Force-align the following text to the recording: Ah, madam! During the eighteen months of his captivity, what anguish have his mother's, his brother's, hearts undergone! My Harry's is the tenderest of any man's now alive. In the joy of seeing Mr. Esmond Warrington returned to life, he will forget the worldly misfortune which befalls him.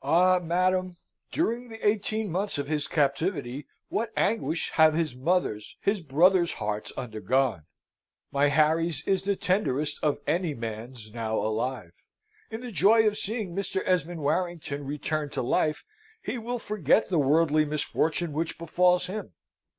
Ah, 0.00 0.40
madam! 0.42 0.96
During 1.30 1.68
the 1.68 1.86
eighteen 1.86 2.32
months 2.32 2.56
of 2.56 2.66
his 2.66 2.86
captivity, 2.86 3.66
what 3.90 4.10
anguish 4.16 4.70
have 4.70 4.94
his 4.94 5.14
mother's, 5.14 5.76
his 5.82 6.00
brother's, 6.00 6.54
hearts 6.54 6.92
undergone! 6.96 7.66
My 8.32 8.46
Harry's 8.48 9.06
is 9.06 9.24
the 9.24 9.36
tenderest 9.36 9.98
of 10.02 10.16
any 10.26 10.54
man's 10.54 11.12
now 11.12 11.36
alive. 11.36 11.92
In 12.50 12.62
the 12.62 12.72
joy 12.72 13.06
of 13.06 13.18
seeing 13.18 13.54
Mr. 13.54 13.82
Esmond 13.84 14.22
Warrington 14.22 14.86
returned 14.86 15.32
to 15.32 15.42
life, 15.42 15.84
he 16.22 16.38
will 16.38 16.58
forget 16.58 17.10
the 17.10 17.18
worldly 17.18 17.66
misfortune 17.66 18.32
which 18.32 18.56
befalls 18.56 19.08
him. 19.08 19.34